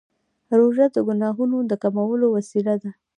[0.59, 2.89] روژه د ګناهونو د کمولو وسیله ده.